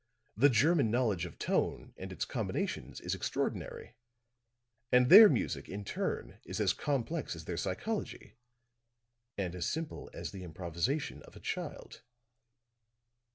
The 0.35 0.49
German 0.49 0.89
knowledge 0.89 1.27
of 1.27 1.37
tone 1.37 1.93
and 1.95 2.11
its 2.11 2.25
combinations 2.25 2.99
is 3.01 3.13
extraordinary; 3.13 3.97
and 4.91 5.11
their 5.11 5.29
music 5.29 5.69
in 5.69 5.85
turn 5.85 6.39
is 6.43 6.59
as 6.59 6.73
complex 6.73 7.35
as 7.35 7.45
their 7.45 7.55
psychology 7.55 8.33
and 9.37 9.53
as 9.53 9.67
simple 9.67 10.09
as 10.11 10.31
the 10.31 10.43
improvisation 10.43 11.21
of 11.21 11.35
a 11.35 11.39
child." 11.39 12.01